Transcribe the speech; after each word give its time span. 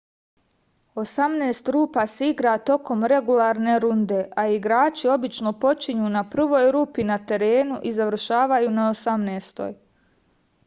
osamnaest 1.01 1.67
rupa 1.73 2.05
se 2.13 2.29
igra 2.29 2.53
tokom 2.69 3.03
regularne 3.11 3.75
runde 3.83 4.21
a 4.43 4.45
igrači 4.53 5.11
obično 5.15 5.53
počinju 5.65 6.09
na 6.15 6.23
prvoj 6.29 6.69
rupi 6.77 7.05
na 7.11 7.17
terenu 7.33 7.77
i 7.91 7.91
završavaju 7.99 8.73
na 8.81 8.89
osamnaestoj 8.97 9.77